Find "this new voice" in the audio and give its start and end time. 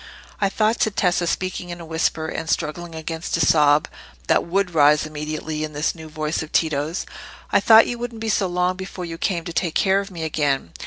5.75-6.41